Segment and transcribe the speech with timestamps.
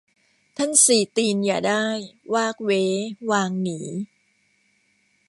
[0.57, 1.85] ท่านสี่ตีนอย่าได้
[2.33, 2.85] วากเว้
[3.31, 3.79] วางหนี